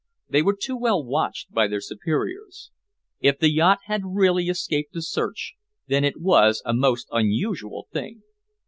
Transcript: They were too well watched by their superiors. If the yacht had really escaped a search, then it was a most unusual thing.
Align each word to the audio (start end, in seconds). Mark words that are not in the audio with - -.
They 0.27 0.41
were 0.41 0.57
too 0.59 0.75
well 0.75 1.05
watched 1.05 1.51
by 1.51 1.67
their 1.67 1.79
superiors. 1.79 2.71
If 3.19 3.37
the 3.37 3.51
yacht 3.51 3.81
had 3.85 4.01
really 4.03 4.47
escaped 4.49 4.95
a 4.95 5.01
search, 5.03 5.53
then 5.85 6.03
it 6.03 6.19
was 6.19 6.63
a 6.65 6.73
most 6.73 7.07
unusual 7.11 7.87
thing. 7.93 8.23